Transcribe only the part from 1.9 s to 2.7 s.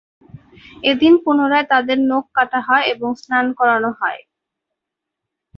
নখ কাটা